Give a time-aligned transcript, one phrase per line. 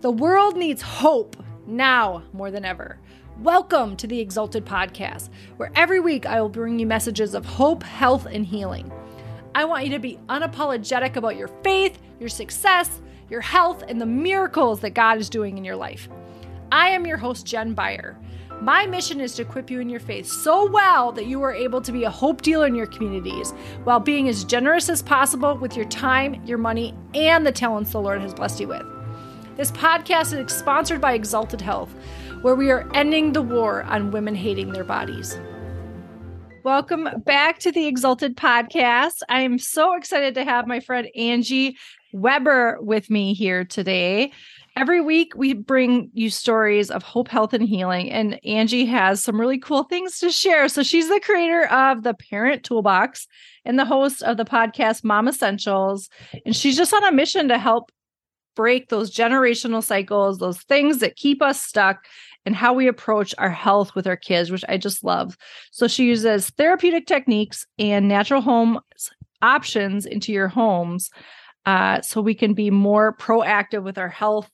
[0.00, 3.00] The world needs hope now more than ever.
[3.40, 7.82] Welcome to the Exalted Podcast, where every week I will bring you messages of hope,
[7.82, 8.92] health, and healing.
[9.56, 14.06] I want you to be unapologetic about your faith, your success, your health, and the
[14.06, 16.08] miracles that God is doing in your life.
[16.70, 18.16] I am your host, Jen Beyer.
[18.60, 21.80] My mission is to equip you in your faith so well that you are able
[21.80, 23.50] to be a hope dealer in your communities
[23.82, 28.00] while being as generous as possible with your time, your money, and the talents the
[28.00, 28.97] Lord has blessed you with.
[29.58, 31.92] This podcast is sponsored by Exalted Health,
[32.42, 35.36] where we are ending the war on women hating their bodies.
[36.62, 39.16] Welcome back to the Exalted Podcast.
[39.28, 41.76] I am so excited to have my friend Angie
[42.12, 44.30] Weber with me here today.
[44.76, 48.12] Every week, we bring you stories of hope, health, and healing.
[48.12, 50.68] And Angie has some really cool things to share.
[50.68, 53.26] So, she's the creator of the Parent Toolbox
[53.64, 56.08] and the host of the podcast Mom Essentials.
[56.46, 57.90] And she's just on a mission to help
[58.58, 62.06] break those generational cycles, those things that keep us stuck,
[62.44, 65.38] and how we approach our health with our kids, which I just love.
[65.70, 68.80] So she uses therapeutic techniques and natural home
[69.42, 71.08] options into your homes
[71.66, 74.50] uh, so we can be more proactive with our health.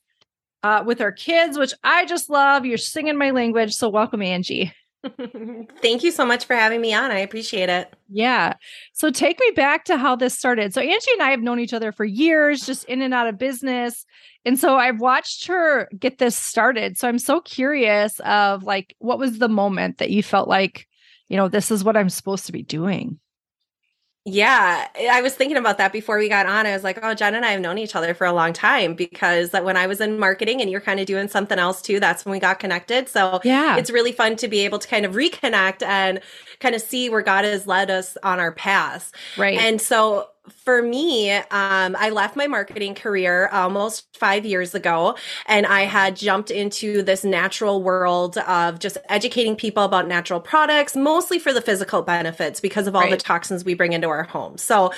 [0.61, 2.65] Uh, with our kids, which I just love.
[2.65, 3.75] You're singing my language.
[3.75, 4.73] So, welcome, Angie.
[5.81, 7.11] Thank you so much for having me on.
[7.11, 7.93] I appreciate it.
[8.09, 8.53] Yeah.
[8.93, 10.73] So take me back to how this started.
[10.73, 13.37] So Angie and I have known each other for years, just in and out of
[13.37, 14.05] business.
[14.45, 16.97] And so I've watched her get this started.
[16.97, 20.87] So I'm so curious of like what was the moment that you felt like,
[21.27, 23.19] you know, this is what I'm supposed to be doing?
[24.27, 26.65] Yeah, eh, I was thinking about that before we got on.
[26.65, 28.95] I was like, oh, Jen and I have known each other for a long time
[28.95, 32.25] because when I was in marketing and you're kind of doing something else too, that's
[32.25, 33.07] when we got connected.
[33.07, 36.21] So yeah, it's really fun to be able to kind of reconnect and
[36.59, 39.11] kind of see where God has led us on our paths.
[39.37, 39.59] Right.
[39.59, 45.15] And so for me, um, I left my marketing career almost five years ago,
[45.45, 50.95] and I had jumped into this natural world of just educating people about natural products,
[50.95, 53.11] mostly for the physical benefits because of all right.
[53.11, 54.61] the toxins we bring into our homes.
[54.63, 54.91] So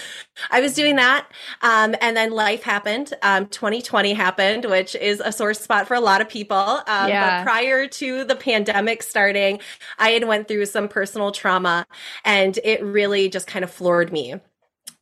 [0.52, 1.28] I was doing that.
[1.62, 3.14] Um, and then life happened.
[3.22, 6.58] Um, 2020 happened, which is a sore spot for a lot of people.
[6.58, 7.40] Um, yeah.
[7.40, 9.60] But prior to the pandemic starting,
[9.98, 11.86] I had went through some personal trauma
[12.26, 14.36] and it really just kind of floored me.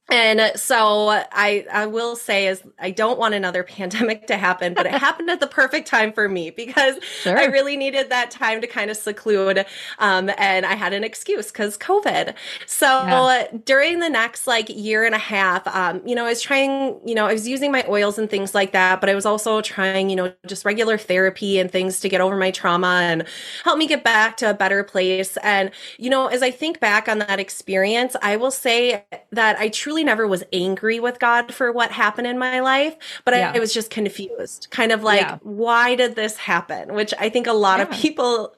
[0.09, 4.85] And so I I will say is I don't want another pandemic to happen, but
[4.85, 7.37] it happened at the perfect time for me because sure.
[7.37, 9.65] I really needed that time to kind of seclude.
[9.97, 12.35] Um, and I had an excuse because COVID.
[12.67, 13.47] So yeah.
[13.65, 17.15] during the next like year and a half, um, you know, I was trying, you
[17.15, 20.11] know, I was using my oils and things like that, but I was also trying,
[20.11, 23.25] you know, just regular therapy and things to get over my trauma and
[23.63, 25.35] help me get back to a better place.
[25.37, 29.69] And, you know, as I think back on that experience, I will say that I
[29.69, 33.51] truly truly never was angry with God for what happened in my life, but yeah.
[33.51, 35.37] I, I, was just confused, kind of like, yeah.
[35.41, 36.93] why did this happen?
[36.93, 37.85] Which I think a lot yeah.
[37.85, 38.53] of people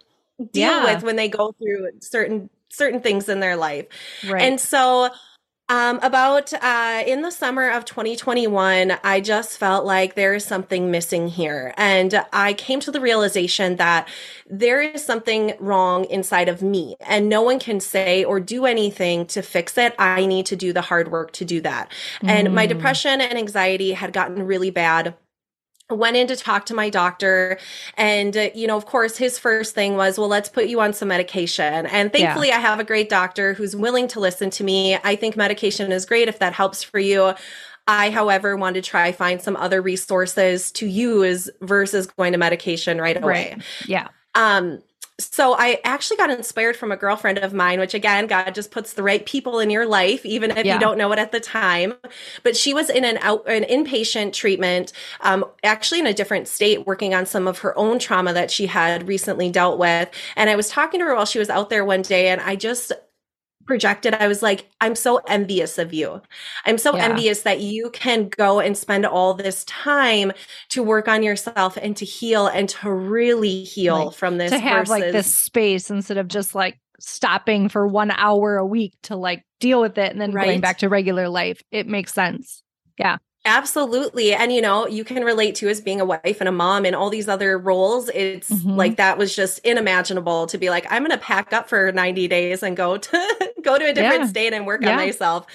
[0.52, 3.86] deal with when they go through certain certain things in their life.
[4.28, 4.42] Right.
[4.42, 5.10] And so
[5.70, 10.90] um, about uh, in the summer of 2021, I just felt like there is something
[10.92, 11.74] missing here.
[11.76, 14.08] And I came to the realization that
[14.50, 19.26] there is something wrong inside of me, and no one can say or do anything
[19.28, 19.94] to fix it.
[20.00, 21.92] I need to do the hard work to do that.
[22.22, 22.30] Mm.
[22.30, 22.70] And my mm.
[22.70, 25.16] depression and anxiety had gotten really bad
[25.90, 27.58] went in to talk to my doctor
[27.96, 30.92] and uh, you know of course his first thing was well let's put you on
[30.92, 32.58] some medication and thankfully yeah.
[32.58, 36.06] i have a great doctor who's willing to listen to me i think medication is
[36.06, 37.34] great if that helps for you
[37.90, 43.00] I, however, want to try find some other resources to use versus going to medication
[43.00, 43.54] right away.
[43.56, 43.64] Right.
[43.88, 44.10] Yeah.
[44.36, 44.84] Um,
[45.20, 48.94] so I actually got inspired from a girlfriend of mine, which again, God just puts
[48.94, 50.76] the right people in your life, even if yeah.
[50.76, 51.96] you don't know it at the time.
[52.44, 56.86] But she was in an out, an inpatient treatment, um, actually in a different state,
[56.86, 60.10] working on some of her own trauma that she had recently dealt with.
[60.36, 62.56] And I was talking to her while she was out there one day, and I
[62.56, 62.92] just
[63.68, 66.22] projected, I was like, I'm so envious of you.
[66.66, 67.06] I'm so yeah.
[67.06, 70.32] envious that you can go and spend all this time
[70.70, 74.52] to work on yourself and to heal and to really heal like, from this.
[74.52, 78.66] To have versus- like this space instead of just like stopping for one hour a
[78.66, 80.46] week to like deal with it and then right.
[80.46, 81.62] going back to regular life.
[81.72, 82.64] It makes sense.
[82.98, 83.18] Yeah.
[83.46, 84.34] Absolutely.
[84.34, 86.96] And you know, you can relate to as being a wife and a mom and
[86.96, 88.10] all these other roles.
[88.14, 88.72] It's mm-hmm.
[88.72, 92.28] like that was just unimaginable to be like, I'm going to pack up for 90
[92.28, 94.28] days and go to go to a different yeah.
[94.28, 94.92] state and work yeah.
[94.92, 95.46] on myself.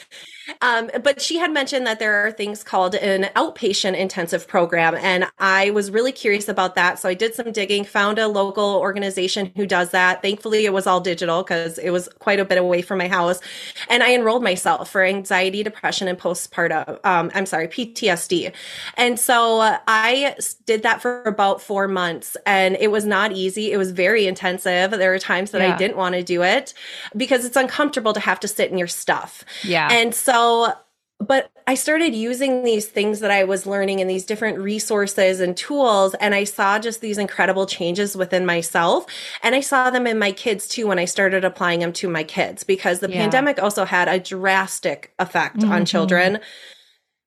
[0.60, 4.94] Um, but she had mentioned that there are things called an outpatient intensive program.
[4.94, 6.98] And I was really curious about that.
[6.98, 10.22] So I did some digging, found a local organization who does that.
[10.22, 13.40] Thankfully, it was all digital because it was quite a bit away from my house.
[13.88, 18.52] And I enrolled myself for anxiety, depression, and postpartum, um, I'm sorry, PTSD.
[18.96, 20.36] And so I
[20.66, 23.72] did that for about four months and it was not easy.
[23.72, 24.90] It was very intensive.
[24.90, 25.74] There were times that yeah.
[25.74, 26.74] I didn't want to do it
[27.16, 29.44] because it's uncomfortable to have to sit in your stuff.
[29.62, 29.88] Yeah.
[29.90, 30.31] And so
[31.26, 35.56] but I started using these things that I was learning and these different resources and
[35.56, 36.14] tools.
[36.14, 39.06] And I saw just these incredible changes within myself.
[39.42, 42.24] And I saw them in my kids too when I started applying them to my
[42.24, 43.20] kids because the yeah.
[43.20, 45.72] pandemic also had a drastic effect mm-hmm.
[45.72, 46.40] on children.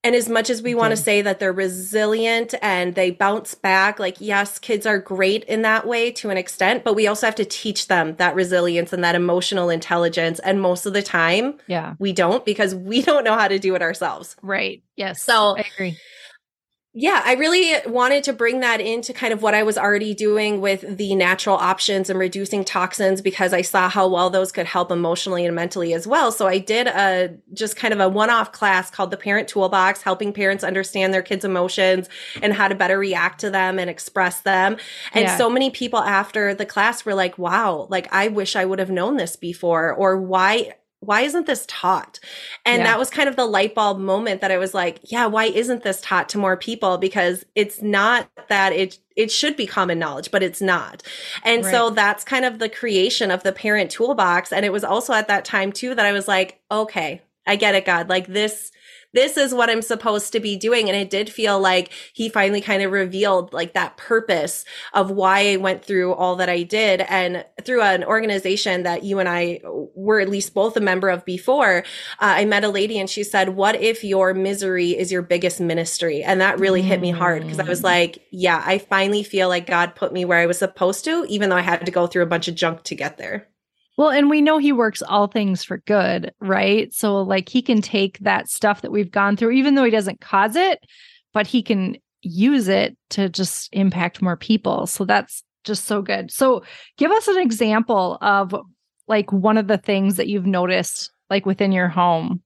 [0.05, 3.97] And as much as we want to say that they're resilient and they bounce back,
[3.97, 7.33] like, yes, kids are great in that way to an extent, but we also have
[7.33, 10.37] to teach them that resilience and that emotional intelligence.
[10.37, 13.73] And most of the time, yeah, we don't because we don't know how to do
[13.73, 14.35] it ourselves.
[14.43, 14.83] Right.
[14.95, 15.23] Yes.
[15.23, 15.97] So I agree
[16.97, 20.61] yeah, I really wanted to bring that into kind of what I was already doing
[20.61, 24.91] with the natural options and reducing toxins because I saw how well those could help
[24.91, 26.31] emotionally and mentally as well.
[26.31, 30.31] So I did a just kind of a one-off class called the Parent Toolbox, helping
[30.31, 32.07] parents understand their kids' emotions
[32.41, 34.77] and how to better react to them and express them.
[35.13, 35.37] And yeah.
[35.37, 38.89] so many people after the class were like, "Wow, like I wish I would have
[38.89, 42.19] known this before," or "Why why isn't this taught?
[42.65, 42.85] And yeah.
[42.85, 45.83] that was kind of the light bulb moment that I was like, yeah, why isn't
[45.83, 46.97] this taught to more people?
[46.97, 51.01] Because it's not that it it should be common knowledge, but it's not.
[51.43, 51.71] And right.
[51.71, 54.51] so that's kind of the creation of the parent toolbox.
[54.51, 57.75] And it was also at that time too that I was like, okay, I get
[57.75, 58.09] it, God.
[58.09, 58.71] Like this
[59.15, 60.89] this is what I'm supposed to be doing.
[60.89, 65.53] And it did feel like he finally kind of revealed like that purpose of why
[65.53, 67.01] I went through all that I did.
[67.01, 71.23] And through an organization that you and I were at least both a member of
[71.23, 71.81] before, uh,
[72.19, 76.21] I met a lady and she said, What if your misery is your biggest ministry?
[76.21, 77.85] And that really hit me hard because I was mm.
[77.85, 81.49] like, Yeah, I finally feel like God put me where I was supposed to, even
[81.49, 83.47] though I had to go through a bunch of junk to get there.
[83.97, 86.93] Well, and we know he works all things for good, right?
[86.93, 90.21] So, like, he can take that stuff that we've gone through, even though he doesn't
[90.21, 90.79] cause it,
[91.33, 94.85] but he can use it to just impact more people.
[94.87, 96.29] So, that's just so good.
[96.29, 96.63] So,
[96.97, 98.53] give us an example of
[99.07, 102.41] like one of the things that you've noticed, like within your home.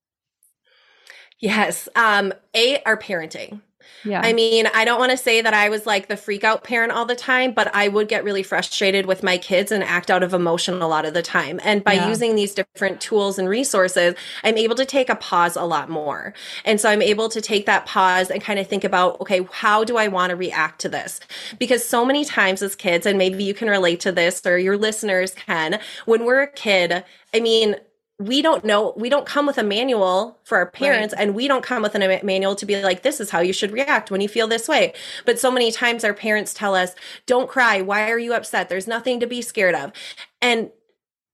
[1.40, 1.88] Yes.
[1.95, 3.62] Um, A, our parenting.
[4.03, 4.21] Yeah.
[4.24, 6.91] I mean, I don't want to say that I was like the freak out parent
[6.91, 10.24] all the time, but I would get really frustrated with my kids and act out
[10.24, 11.59] of emotion a lot of the time.
[11.63, 12.07] And by yeah.
[12.07, 16.33] using these different tools and resources, I'm able to take a pause a lot more.
[16.65, 19.83] And so I'm able to take that pause and kind of think about, okay, how
[19.83, 21.19] do I want to react to this?
[21.57, 24.77] Because so many times as kids, and maybe you can relate to this or your
[24.77, 27.03] listeners can, when we're a kid,
[27.33, 27.75] I mean,
[28.19, 31.24] we don't know we don't come with a manual for our parents right.
[31.24, 33.71] and we don't come with a manual to be like this is how you should
[33.71, 34.94] react when you feel this way.
[35.25, 36.94] But so many times our parents tell us
[37.25, 37.81] don't cry.
[37.81, 38.68] Why are you upset?
[38.68, 39.94] There's nothing to be scared of.
[40.42, 40.69] And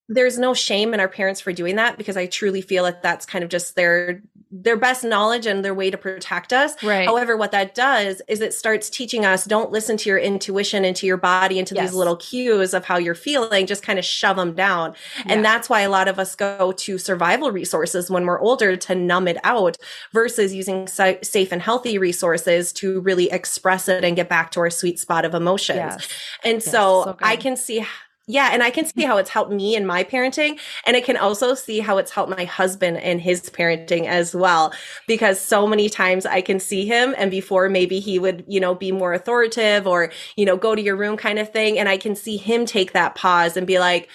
[0.07, 3.25] there's no shame in our parents for doing that because I truly feel that that's
[3.25, 4.21] kind of just their
[4.51, 6.81] their best knowledge and their way to protect us.
[6.81, 7.05] Right.
[7.05, 11.05] However, what that does is it starts teaching us don't listen to your intuition, into
[11.05, 11.89] your body, into yes.
[11.89, 14.95] these little cues of how you're feeling, just kind of shove them down.
[15.25, 15.33] Yeah.
[15.33, 18.95] And that's why a lot of us go to survival resources when we're older to
[18.95, 19.77] numb it out
[20.13, 24.69] versus using safe and healthy resources to really express it and get back to our
[24.69, 25.77] sweet spot of emotions.
[25.77, 26.07] Yes.
[26.43, 26.65] And yes.
[26.65, 27.85] so, so I can see
[28.27, 29.07] yeah, and I can see mm.
[29.07, 32.35] how it's helped me in my parenting, and I can also see how it's helped
[32.35, 34.73] my husband in his parenting as well.
[35.07, 38.73] Because so many times I can see him, and before maybe he would, you know,
[38.73, 41.77] be more authoritative or, you know, go to your room kind of thing.
[41.77, 44.09] And I can see him take that pause and be like,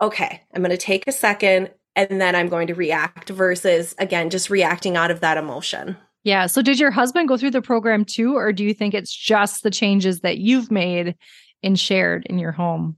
[0.00, 4.30] okay, I'm going to take a second and then I'm going to react versus, again,
[4.30, 5.96] just reacting out of that emotion.
[6.24, 6.46] Yeah.
[6.46, 9.62] So, did your husband go through the program too, or do you think it's just
[9.62, 11.16] the changes that you've made
[11.62, 12.96] and shared in your home?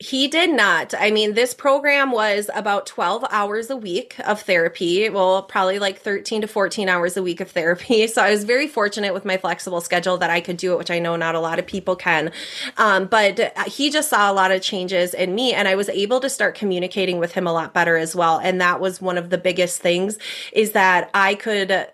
[0.00, 0.92] He did not.
[0.98, 5.08] I mean, this program was about 12 hours a week of therapy.
[5.08, 8.06] Well, probably like 13 to 14 hours a week of therapy.
[8.14, 10.90] So I was very fortunate with my flexible schedule that I could do it, which
[10.90, 12.32] I know not a lot of people can.
[12.76, 16.20] Um, but he just saw a lot of changes in me and I was able
[16.20, 18.38] to start communicating with him a lot better as well.
[18.38, 20.18] And that was one of the biggest things
[20.52, 21.88] is that I could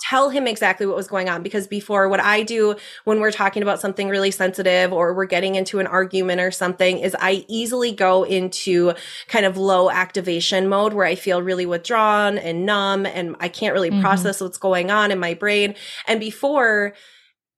[0.00, 3.62] tell him exactly what was going on because before what I do when we're talking
[3.62, 7.92] about something really sensitive or we're getting into an argument or something is I easily
[7.92, 8.92] go into
[9.26, 13.74] kind of low activation mode where I feel really withdrawn and numb and I can't
[13.74, 14.00] really mm-hmm.
[14.00, 15.74] process what's going on in my brain
[16.06, 16.94] and before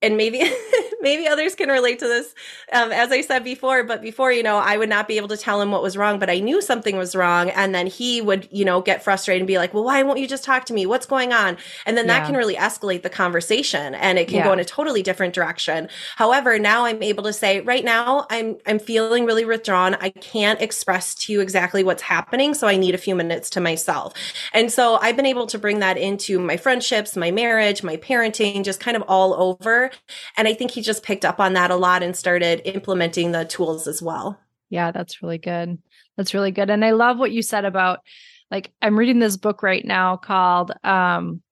[0.02, 0.40] and maybe
[1.00, 2.35] maybe others can relate to this.
[2.73, 5.37] Um, as I said before, but before, you know, I would not be able to
[5.37, 7.50] tell him what was wrong, but I knew something was wrong.
[7.50, 10.28] And then he would, you know, get frustrated and be like, well, why won't you
[10.28, 10.87] just talk to me?
[10.87, 11.57] What's going on?
[11.87, 14.45] And then that can really escalate the conversation and it can yeah.
[14.45, 15.88] go in a totally different direction.
[16.16, 19.95] However, now I'm able to say, right now, I'm, I'm feeling really withdrawn.
[19.97, 22.54] I can't express to you exactly what's happening.
[22.54, 24.14] So I need a few minutes to myself.
[24.52, 28.64] And so I've been able to bring that into my friendships, my marriage, my parenting,
[28.64, 29.90] just kind of all over.
[30.37, 33.44] And I think he just picked up on that a lot and started implementing the
[33.44, 34.37] tools as well.
[34.70, 35.78] Yeah, that's really good.
[36.16, 36.68] That's really good.
[36.68, 38.00] And I love what you said about
[38.50, 41.42] like I'm reading this book right now called um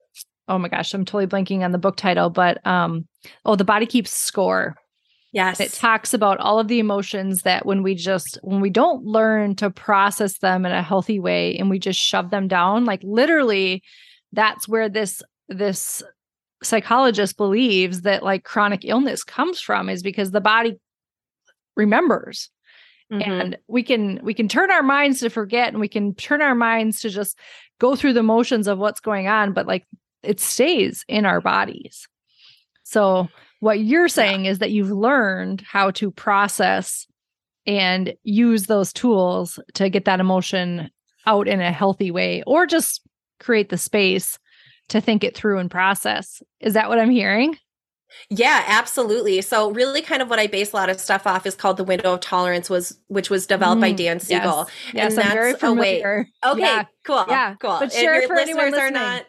[0.48, 3.06] oh my gosh, I'm totally blanking on the book title, but um
[3.44, 4.74] oh, The Body Keeps Score.
[5.30, 5.60] Yes.
[5.60, 9.54] It talks about all of the emotions that when we just when we don't learn
[9.56, 13.84] to process them in a healthy way and we just shove them down, like literally
[14.32, 16.02] that's where this this
[16.62, 20.78] psychologist believes that like chronic illness comes from is because the body
[21.76, 22.50] remembers
[23.12, 23.30] mm-hmm.
[23.30, 26.54] and we can we can turn our minds to forget and we can turn our
[26.54, 27.38] minds to just
[27.78, 29.86] go through the motions of what's going on but like
[30.22, 32.08] it stays in our bodies
[32.82, 33.28] so
[33.60, 34.50] what you're saying yeah.
[34.52, 37.06] is that you've learned how to process
[37.66, 40.90] and use those tools to get that emotion
[41.26, 43.02] out in a healthy way or just
[43.38, 44.38] create the space
[44.88, 46.42] to think it through and process.
[46.60, 47.56] Is that what I'm hearing?
[48.30, 49.40] Yeah, absolutely.
[49.42, 51.84] So really kind of what I base a lot of stuff off is called the
[51.84, 54.68] window of tolerance was which was developed mm, by Dan Siegel.
[54.92, 56.28] Yes, yes and I'm very familiar.
[56.42, 56.84] A way, okay, yeah.
[57.04, 57.24] cool.
[57.28, 57.76] Yeah, cool.
[57.80, 58.94] But share for anyone listening.
[58.94, 59.26] Not,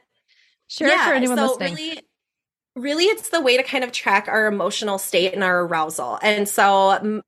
[0.67, 1.75] share yeah, for anyone so listening.
[1.75, 1.99] Really,
[2.75, 6.19] really it's the way to kind of track our emotional state and our arousal.
[6.21, 7.21] And so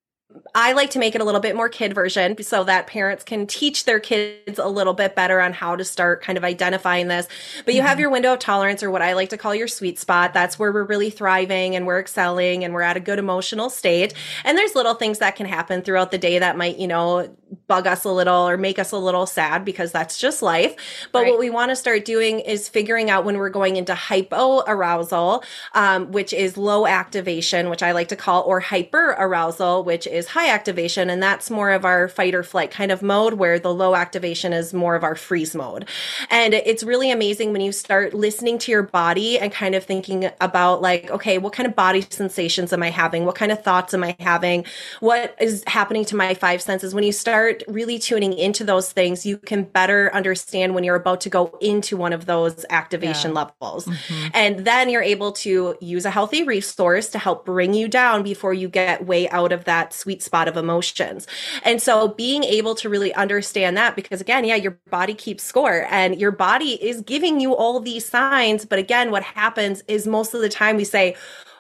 [0.54, 3.48] I like to make it a little bit more kid version so that parents can
[3.48, 7.28] teach their kids a little bit better on how to start kind of identifying this.
[7.64, 7.88] But you mm-hmm.
[7.88, 10.34] have your window of tolerance or what I like to call your sweet spot.
[10.34, 14.14] That's where we're really thriving and we're excelling and we're at a good emotional state.
[14.44, 17.34] And there's little things that can happen throughout the day that might, you know,
[17.68, 20.76] bug us a little or make us a little sad because that's just life.
[21.12, 21.32] But right.
[21.32, 25.44] what we want to start doing is figuring out when we're going into hypo arousal,
[25.74, 30.28] um, which is low activation, which I like to call, or hyper arousal, which is
[30.28, 31.10] high activation.
[31.10, 34.54] And that's more of our fight or flight kind of mode, where the low activation
[34.54, 35.88] is more of our freeze mode.
[36.30, 40.30] And it's really amazing when you start listening to your body and kind of thinking
[40.40, 43.26] about, like, okay, what kind of body sensations am I having?
[43.26, 44.66] What kind of thoughts am I having?
[45.00, 46.94] What is happening to my five senses?
[46.94, 51.22] When you start really tuning into those things, you can better understand when you're about
[51.22, 53.46] to go into one of those activation yeah.
[53.60, 53.86] levels.
[53.86, 54.28] Mm-hmm.
[54.34, 58.54] And then you're able to use a healthy resource to help bring you down before
[58.54, 61.26] you get way out of that sweet sweet spot of emotions.
[61.64, 65.88] And so being able to really understand that, because again, yeah, your body keeps score
[65.90, 68.66] and your body is giving you all these signs.
[68.66, 71.16] But again, what happens is most of the time we say,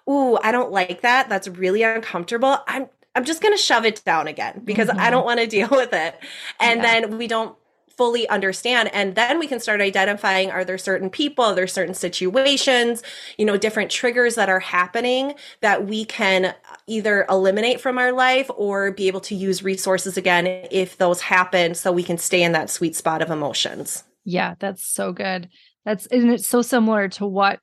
[0.10, 1.30] Ooh, I don't like that.
[1.30, 2.58] That's really uncomfortable.
[2.68, 5.00] I'm I'm just going to shove it down again because mm-hmm.
[5.00, 6.16] I don't want to deal with it.
[6.60, 7.02] And yeah.
[7.02, 7.56] then we don't
[7.98, 11.94] fully understand and then we can start identifying are there certain people are there certain
[11.94, 13.04] situations
[13.38, 16.56] you know different triggers that are happening that we can
[16.88, 21.76] either eliminate from our life or be able to use resources again if those happen
[21.76, 25.50] so we can stay in that sweet spot of emotions yeah that's so good
[25.86, 27.60] that's and it's so similar to what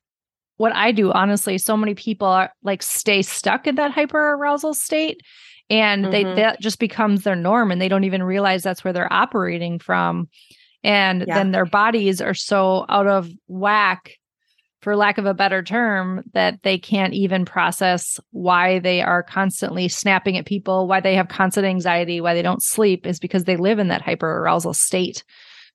[0.59, 4.73] what I do honestly so many people are like stay stuck in that hyper arousal
[4.73, 5.21] state
[5.69, 6.11] and mm-hmm.
[6.11, 9.79] they that just becomes their norm and they don't even realize that's where they're operating
[9.79, 10.27] from
[10.83, 11.35] and yeah.
[11.35, 14.11] then their bodies are so out of whack
[14.81, 19.87] for lack of a better term that they can't even process why they are constantly
[19.87, 23.55] snapping at people why they have constant anxiety why they don't sleep is because they
[23.55, 25.23] live in that hyper arousal state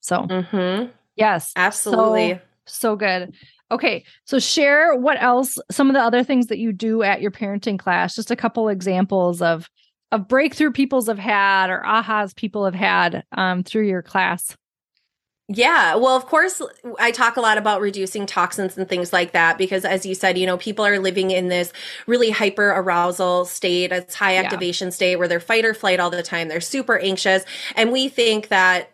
[0.01, 0.91] so mm-hmm.
[1.17, 2.35] yes absolutely
[2.67, 3.35] so, so good
[3.75, 7.33] Okay, so share what else, some of the other things that you do at your
[7.33, 9.69] parenting class, just a couple examples of
[10.13, 14.57] of breakthrough people's have had or ahas people have had um, through your class?
[15.49, 16.63] Yeah, well, of course,
[17.01, 20.39] I talk a lot about reducing toxins and things like that because, as you said,
[20.39, 21.73] you know, people are living in this
[22.07, 24.93] really hyper arousal state, a high activation yeah.
[24.93, 26.49] state where they're fight or flight all the time.
[26.49, 27.45] They're super anxious.
[27.75, 28.94] And we think that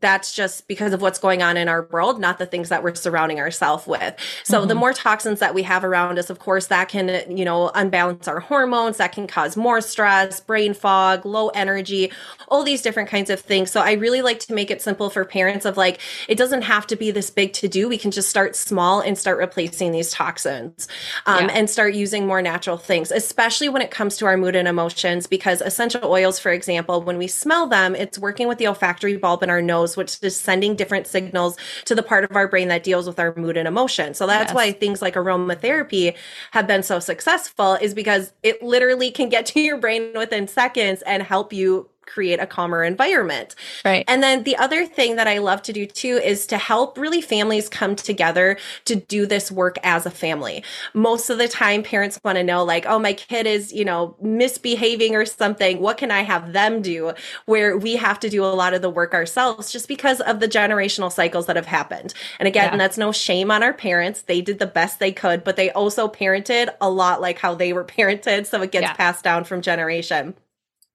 [0.00, 2.94] that's just because of what's going on in our world, not the things that we're
[2.94, 4.14] surrounding ourselves with.
[4.44, 4.68] So mm-hmm.
[4.68, 8.26] the more toxins that we have around us, of course, that can, you know, unbalance
[8.26, 12.10] our hormones, that can cause more stress, brain fog, low energy,
[12.48, 13.70] all these different kinds of things.
[13.70, 16.86] So I really like to make it simple for parents of like, it doesn't have
[16.86, 17.88] to be this big to do.
[17.88, 20.88] We can just start small and start replacing these toxins
[21.26, 21.52] um, yeah.
[21.52, 25.26] and start using more natural things, especially when it comes to our mood and emotions,
[25.26, 29.42] because essential oils, for example, when we smell them, it's working with the olfactory bulb
[29.42, 32.82] in our nose which is sending different signals to the part of our brain that
[32.82, 34.14] deals with our mood and emotion.
[34.14, 34.54] So that's yes.
[34.54, 36.14] why things like aromatherapy
[36.52, 41.02] have been so successful is because it literally can get to your brain within seconds
[41.02, 43.54] and help you create a calmer environment.
[43.84, 44.04] Right.
[44.08, 47.20] And then the other thing that I love to do too is to help really
[47.20, 50.64] families come together to do this work as a family.
[50.94, 54.16] Most of the time parents want to know like, oh, my kid is, you know,
[54.20, 55.80] misbehaving or something.
[55.80, 57.12] What can I have them do?
[57.46, 60.48] Where we have to do a lot of the work ourselves just because of the
[60.48, 62.14] generational cycles that have happened.
[62.38, 62.76] And again, yeah.
[62.76, 64.22] that's no shame on our parents.
[64.22, 67.72] They did the best they could, but they also parented a lot like how they
[67.72, 68.46] were parented.
[68.46, 68.94] So it gets yeah.
[68.94, 70.34] passed down from generation.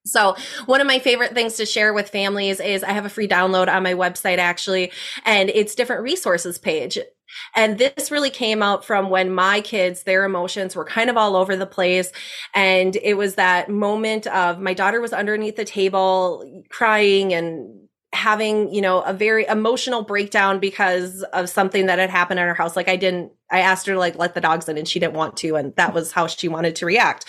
[0.07, 0.35] So,
[0.65, 3.67] one of my favorite things to share with families is I have a free download
[3.67, 4.91] on my website actually,
[5.25, 6.97] and it's different resources page.
[7.55, 11.35] And this really came out from when my kids, their emotions were kind of all
[11.35, 12.11] over the place.
[12.53, 18.73] And it was that moment of my daughter was underneath the table crying and having,
[18.73, 22.75] you know, a very emotional breakdown because of something that had happened in her house.
[22.75, 25.13] Like I didn't, I asked her to like let the dogs in and she didn't
[25.13, 25.55] want to.
[25.55, 27.25] And that was how she wanted to react.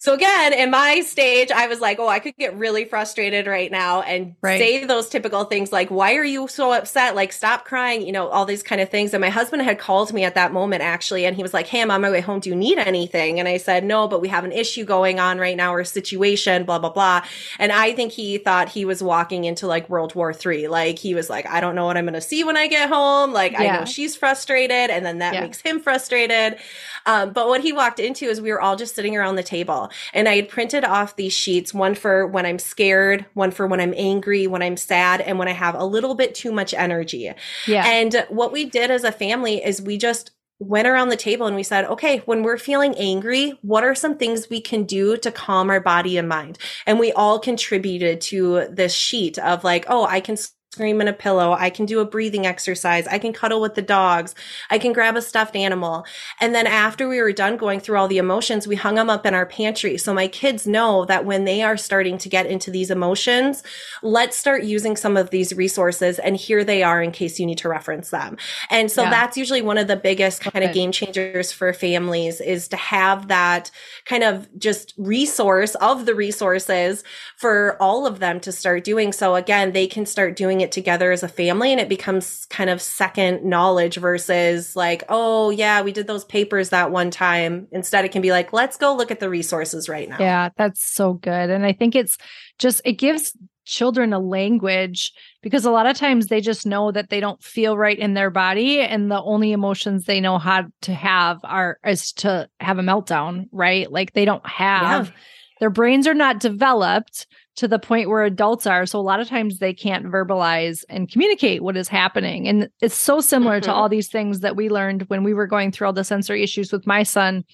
[0.00, 3.68] So again, in my stage, I was like, oh, I could get really frustrated right
[3.68, 4.60] now and right.
[4.60, 7.16] say those typical things like, why are you so upset?
[7.16, 9.12] Like, stop crying, you know, all these kind of things.
[9.12, 11.82] And my husband had called me at that moment actually, and he was like, hey,
[11.82, 12.38] I'm on my way home.
[12.38, 13.40] Do you need anything?
[13.40, 15.84] And I said, no, but we have an issue going on right now or a
[15.84, 17.24] situation, blah, blah, blah.
[17.58, 20.68] And I think he thought he was walking into like World War Three.
[20.68, 22.88] Like, he was like, I don't know what I'm going to see when I get
[22.88, 23.32] home.
[23.32, 23.58] Like, yeah.
[23.62, 24.90] I know she's frustrated.
[24.90, 25.40] And then that yeah.
[25.40, 26.56] makes him frustrated.
[27.04, 29.90] Um, but what he walked into is we were all just sitting around the table
[30.12, 33.80] and I had printed off these sheets, one for when I'm scared, one for when
[33.80, 37.32] I'm angry, when I'm sad, and when I have a little bit too much energy.
[37.66, 37.86] Yeah.
[37.86, 41.54] And what we did as a family is we just went around the table and
[41.54, 45.30] we said, okay, when we're feeling angry, what are some things we can do to
[45.30, 46.58] calm our body and mind?
[46.84, 50.36] And we all contributed to this sheet of like, oh, I can
[50.72, 51.52] scream in a pillow.
[51.52, 53.06] I can do a breathing exercise.
[53.06, 54.34] I can cuddle with the dogs.
[54.68, 56.04] I can grab a stuffed animal.
[56.40, 59.24] And then after we were done going through all the emotions, we hung them up
[59.24, 59.96] in our pantry.
[59.96, 63.62] So my kids know that when they are starting to get into these emotions,
[64.02, 66.18] let's start using some of these resources.
[66.18, 68.36] And here they are in case you need to reference them.
[68.68, 69.10] And so yeah.
[69.10, 73.28] that's usually one of the biggest kind of game changers for families is to have
[73.28, 73.70] that
[74.04, 77.04] kind of just resource of the resources
[77.38, 79.14] for all of them to start doing.
[79.14, 82.70] So again, they can start doing it together as a family and it becomes kind
[82.70, 87.68] of second knowledge versus like, oh, yeah, we did those papers that one time.
[87.72, 90.18] Instead, it can be like, let's go look at the resources right now.
[90.18, 91.50] Yeah, that's so good.
[91.50, 92.18] And I think it's
[92.58, 93.36] just, it gives
[93.68, 97.76] children a language because a lot of times they just know that they don't feel
[97.76, 102.12] right in their body and the only emotions they know how to have are is
[102.12, 105.12] to have a meltdown right like they don't have yeah.
[105.60, 107.26] their brains are not developed
[107.58, 108.86] to the point where adults are.
[108.86, 112.46] So a lot of times they can't verbalize and communicate what is happening.
[112.46, 113.64] And it's so similar mm-hmm.
[113.64, 116.44] to all these things that we learned when we were going through all the sensory
[116.44, 117.44] issues with my son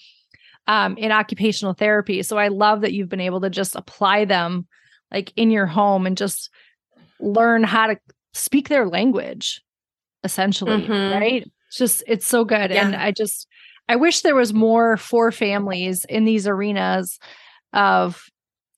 [0.67, 2.23] um, in occupational therapy.
[2.23, 4.67] So I love that you've been able to just apply them
[5.11, 6.51] like in your home and just
[7.19, 7.99] learn how to
[8.35, 9.63] speak their language
[10.23, 11.19] essentially, mm-hmm.
[11.19, 11.51] right?
[11.69, 12.71] It's just, it's so good.
[12.71, 12.85] Yeah.
[12.85, 13.47] And I just,
[13.89, 17.19] I wish there was more for families in these arenas
[17.73, 18.23] of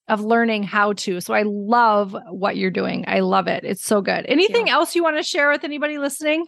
[0.09, 1.21] of learning how to.
[1.21, 3.05] So I love what you're doing.
[3.09, 3.64] I love it.
[3.64, 4.25] It's so good.
[4.29, 4.75] Anything yeah.
[4.75, 6.47] else you want to share with anybody listening?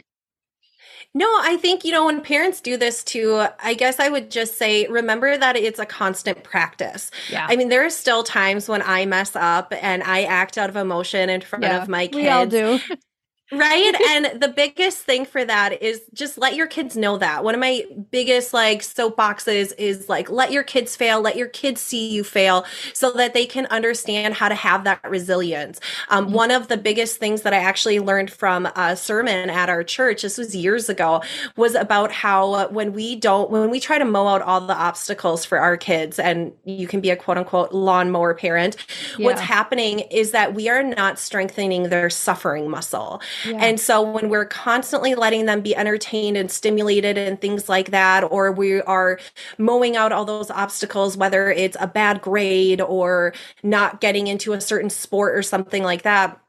[1.15, 4.59] No, I think, you know, when parents do this too, I guess I would just
[4.59, 7.11] say, remember that it's a constant practice.
[7.31, 7.47] Yeah.
[7.49, 10.77] I mean, there are still times when I mess up and I act out of
[10.77, 12.17] emotion in front yeah, of my kids.
[12.17, 12.79] We all do.
[13.53, 17.55] right and the biggest thing for that is just let your kids know that one
[17.55, 22.11] of my biggest like soapboxes is like let your kids fail let your kids see
[22.11, 25.81] you fail so that they can understand how to have that resilience
[26.11, 26.35] um, mm-hmm.
[26.35, 30.23] one of the biggest things that i actually learned from a sermon at our church
[30.23, 31.23] this was years ago
[31.57, 35.45] was about how when we don't when we try to mow out all the obstacles
[35.45, 38.77] for our kids and you can be a quote unquote lawnmower parent
[39.17, 39.25] yeah.
[39.25, 44.45] what's happening is that we are not strengthening their suffering muscle and so when we're
[44.45, 49.19] constantly letting them be entertained and stimulated and things like that, or we are
[49.59, 54.61] mowing out all those obstacles, whether it's a bad grade or not getting into a
[54.61, 56.41] certain sport or something like that,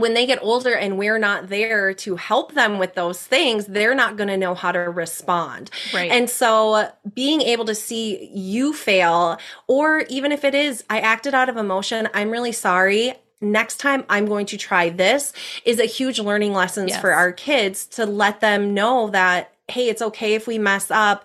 [0.00, 3.94] when they get older and we're not there to help them with those things, they're
[3.94, 5.70] not going to know how to respond.
[5.92, 6.10] Right.
[6.10, 11.00] And so uh, being able to see you fail, or even if it is, I
[11.00, 15.32] acted out of emotion, I'm really sorry next time I'm going to try this
[15.64, 17.00] is a huge learning lessons yes.
[17.00, 21.24] for our kids to let them know that, hey, it's okay if we mess up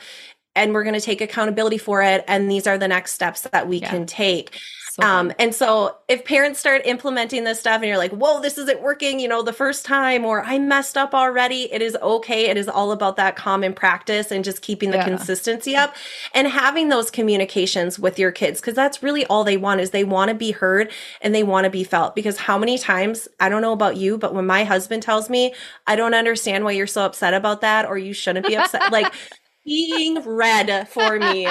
[0.56, 3.68] and we're going to take accountability for it and these are the next steps that
[3.68, 3.90] we yeah.
[3.90, 4.60] can take
[4.94, 8.60] so um, and so if parents start implementing this stuff and you're like, whoa, this
[8.60, 12.46] isn't working, you know, the first time, or I messed up already, it is okay.
[12.52, 15.06] It is all about that common practice and just keeping the yeah.
[15.06, 15.96] consistency up
[16.36, 18.62] and having those communications with your kids.
[18.62, 21.64] Cause that's really all they want is they want to be heard and they want
[21.64, 22.14] to be felt.
[22.14, 25.56] Because how many times, I don't know about you, but when my husband tells me,
[25.88, 29.12] I don't understand why you're so upset about that, or you shouldn't be upset, like,
[29.66, 31.48] being read for me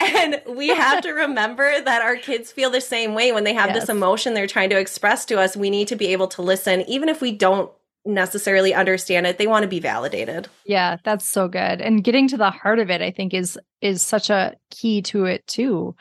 [0.00, 3.70] and we have to remember that our kids feel the same way when they have
[3.70, 3.80] yes.
[3.80, 5.56] this emotion they're trying to express to us.
[5.56, 7.70] We need to be able to listen, even if we don't
[8.04, 9.36] necessarily understand it.
[9.38, 10.48] They want to be validated.
[10.64, 11.80] Yeah that's so good.
[11.80, 15.24] And getting to the heart of it i think is is such a key to
[15.24, 15.94] it too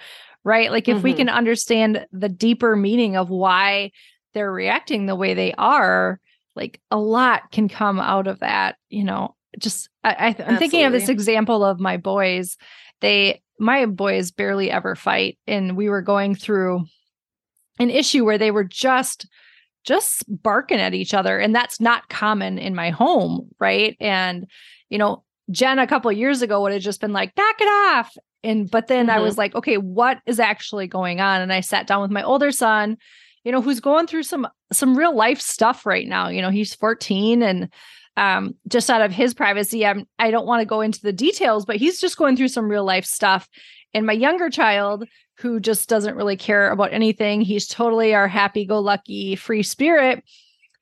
[0.45, 0.71] right?
[0.71, 1.03] Like if mm-hmm.
[1.03, 3.91] we can understand the deeper meaning of why
[4.33, 6.21] they're reacting the way they are
[6.55, 9.35] like a lot can come out of that you know?
[9.57, 12.57] Just I, I am thinking of this example of my boys.
[12.99, 16.83] They my boys barely ever fight and we were going through
[17.79, 19.27] an issue where they were just
[19.83, 23.95] just barking at each other and that's not common in my home right?
[23.99, 24.47] And
[24.89, 28.15] you know jen a couple years ago would have just been like back it off!
[28.43, 29.17] And but then mm-hmm.
[29.17, 31.41] i was like okay what is actually going on?
[31.41, 32.97] And i sat down with my older son
[33.45, 36.75] you know who's going through some some real life stuff right now you know he's
[36.75, 37.69] 14 and
[38.17, 39.85] um, just out of his privacy.
[39.85, 42.69] I'm, I don't want to go into the details, but he's just going through some
[42.69, 43.47] real life stuff.
[43.93, 45.07] And my younger child,
[45.39, 50.23] who just doesn't really care about anything, he's totally our happy go lucky free spirit.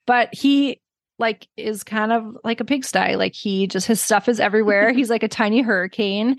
[0.06, 0.80] But he
[1.18, 3.16] like is kind of like a pigsty.
[3.16, 4.92] Like he just his stuff is everywhere.
[4.94, 6.38] he's like a tiny hurricane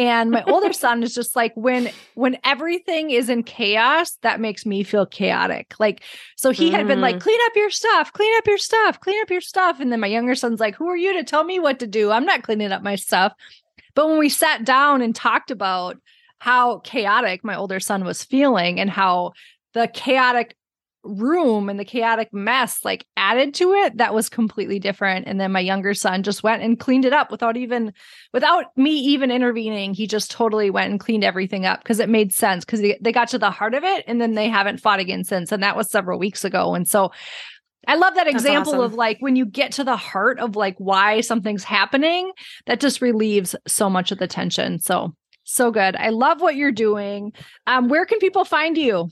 [0.00, 4.64] and my older son is just like when when everything is in chaos that makes
[4.64, 6.02] me feel chaotic like
[6.36, 6.72] so he mm.
[6.72, 7.20] had been like mm.
[7.20, 10.06] clean up your stuff clean up your stuff clean up your stuff and then my
[10.06, 12.72] younger son's like who are you to tell me what to do i'm not cleaning
[12.72, 13.32] up my stuff
[13.94, 15.98] but when we sat down and talked about
[16.38, 19.32] how chaotic my older son was feeling and how
[19.74, 20.56] the chaotic
[21.02, 25.50] room and the chaotic mess like added to it that was completely different and then
[25.50, 27.92] my younger son just went and cleaned it up without even
[28.34, 32.34] without me even intervening he just totally went and cleaned everything up because it made
[32.34, 35.00] sense because they, they got to the heart of it and then they haven't fought
[35.00, 37.10] again since and that was several weeks ago and so
[37.88, 38.84] I love that example awesome.
[38.84, 42.30] of like when you get to the heart of like why something's happening,
[42.66, 44.78] that just relieves so much of the tension.
[44.78, 45.96] So, so good.
[45.96, 47.32] I love what you're doing.
[47.66, 49.08] Um, where can people find you?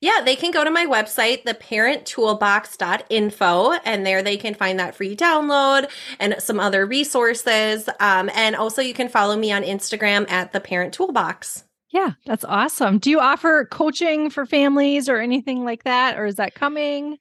[0.00, 5.14] Yeah, they can go to my website, theparenttoolbox.info, and there they can find that free
[5.14, 7.88] download and some other resources.
[8.00, 11.64] Um, and also, you can follow me on Instagram at the Parent Toolbox.
[11.90, 12.98] Yeah, that's awesome.
[12.98, 17.18] Do you offer coaching for families or anything like that, or is that coming?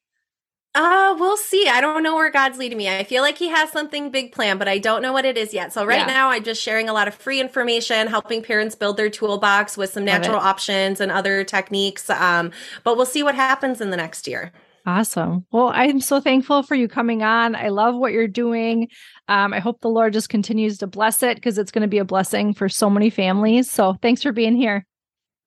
[0.75, 1.67] Uh, we'll see.
[1.67, 2.87] I don't know where God's leading me.
[2.87, 5.53] I feel like He has something big planned, but I don't know what it is
[5.53, 5.73] yet.
[5.73, 6.05] So right yeah.
[6.05, 9.91] now, I'm just sharing a lot of free information, helping parents build their toolbox with
[9.91, 12.09] some natural options and other techniques.
[12.09, 12.51] Um,
[12.83, 14.51] but we'll see what happens in the next year.
[14.85, 15.45] Awesome.
[15.51, 17.55] Well, I'm so thankful for you coming on.
[17.55, 18.87] I love what you're doing.
[19.27, 21.99] Um, I hope the Lord just continues to bless it because it's going to be
[21.99, 23.69] a blessing for so many families.
[23.69, 24.85] So thanks for being here.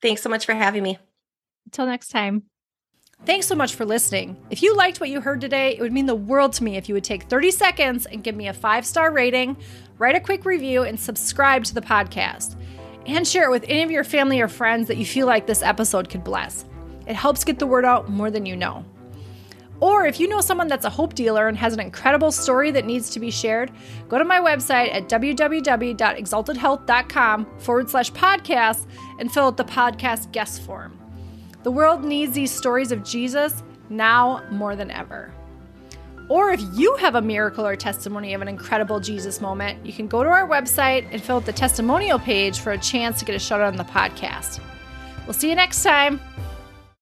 [0.01, 0.99] Thanks so much for having me.
[1.67, 2.45] Until next time.
[3.25, 4.37] Thanks so much for listening.
[4.51, 6.89] If you liked what you heard today, it would mean the world to me if
[6.89, 9.57] you would take 30 seconds and give me a five star rating,
[9.99, 12.57] write a quick review, and subscribe to the podcast.
[13.07, 15.63] And share it with any of your family or friends that you feel like this
[15.63, 16.65] episode could bless.
[17.07, 18.85] It helps get the word out more than you know.
[19.79, 22.87] Or if you know someone that's a hope dealer and has an incredible story that
[22.87, 23.73] needs to be shared,
[24.09, 28.87] go to my website at www.exaltedhealth.com forward slash podcast
[29.19, 31.02] and fill out the podcast guest form.
[31.63, 35.33] The world needs these stories of Jesus now more than ever.
[36.29, 40.09] Or if you have a miracle or testimony of an incredible Jesus moment, you can
[40.09, 43.35] go to our website and fill out the testimonial page for a chance to get
[43.35, 44.61] a shout out on the podcast.
[45.27, 46.21] We'll see you next time.